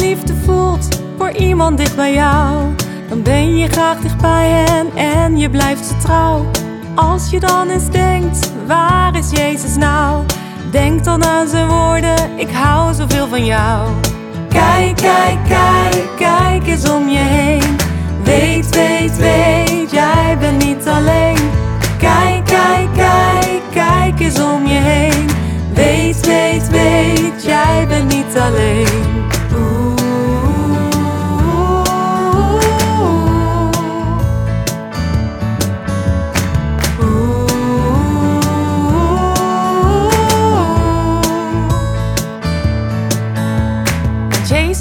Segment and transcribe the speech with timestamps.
[0.00, 2.74] Liefde voelt voor iemand dicht bij jou,
[3.08, 6.50] dan ben je graag dicht bij hen en je blijft ze trouw.
[6.94, 10.24] Als je dan eens denkt, waar is Jezus nou?
[10.70, 13.88] Denk dan aan zijn woorden, ik hou zoveel van jou.
[14.48, 16.11] Kijk, kijk, kijk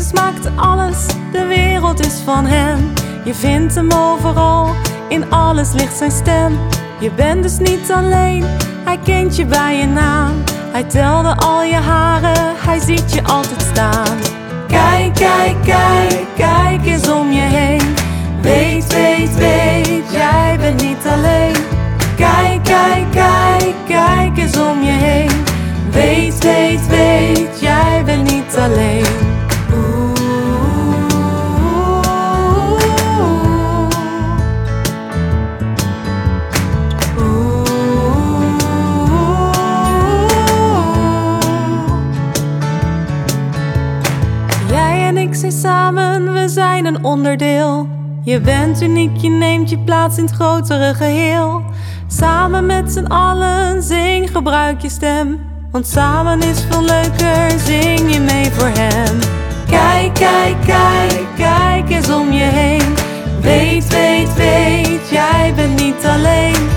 [0.00, 2.92] Jezus maakte alles, de wereld is van hem.
[3.24, 4.74] Je vindt hem overal,
[5.08, 6.58] in alles ligt zijn stem.
[7.00, 8.44] Je bent dus niet alleen,
[8.84, 10.32] hij kent je bij je naam.
[10.72, 14.18] Hij telde al je haren, hij ziet je altijd staan.
[14.68, 17.94] Kijk, kijk, kijk, kijk eens om je heen.
[18.42, 21.56] Weet, weet, weet, jij bent niet alleen.
[22.16, 25.30] Kijk, kijk, kijk, kijk eens om je heen.
[25.90, 28.99] Weet, weet, weet, jij bent niet alleen.
[45.50, 47.88] Samen, we zijn een onderdeel.
[48.22, 51.62] Je bent uniek, je neemt je plaats in het grotere geheel.
[52.06, 55.40] Samen met z'n allen zing, gebruik je stem.
[55.70, 59.18] Want samen is veel leuker, zing je mee voor hem.
[59.66, 62.94] Kijk, kijk, kijk, kijk eens om je heen.
[63.40, 66.68] Weet, weet, weet, jij bent niet alleen.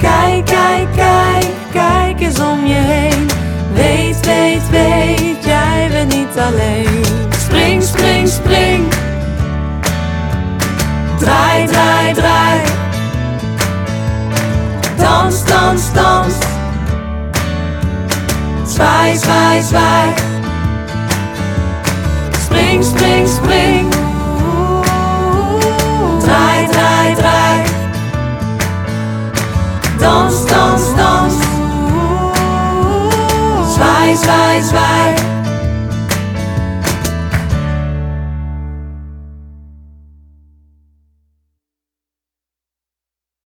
[0.00, 3.26] Kijk, kijk, kijk, kijk eens om je heen.
[3.74, 7.01] Weet, weet, weet, jij bent niet alleen.
[11.22, 12.58] Draai, draai, draai.
[14.98, 16.34] Dans, dans, dans.
[18.66, 20.08] Zwaai, zwaai, zwaai.
[22.44, 23.90] Spring, spring, spring.
[26.24, 27.58] Draai, draai, draai.
[30.00, 31.34] Dans, dans, dans.
[33.74, 35.41] Zwaai, zwaai, zwaai.